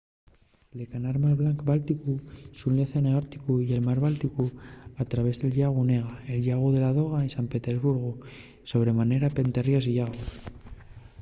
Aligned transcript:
la 0.77 0.85
canal 0.91 1.15
mar 1.23 1.33
blancu-bálticu 1.41 2.13
xune 2.59 2.77
l’océanu 2.81 3.09
árticu 3.21 3.51
y 3.59 3.67
el 3.75 3.81
mar 3.87 3.99
bálticu 4.07 4.45
al 4.99 5.09
traviés 5.11 5.37
del 5.39 5.53
llagu 5.57 5.77
onega 5.85 6.13
el 6.33 6.39
llagu 6.45 6.67
de 6.71 6.79
ládoga 6.85 7.19
y 7.27 7.33
san 7.35 7.49
petersburgu 7.53 8.11
sobre 8.71 8.91
manera 8.99 9.33
pente 9.37 9.59
ríos 9.67 9.85
y 9.87 9.93
llagos 9.97 10.31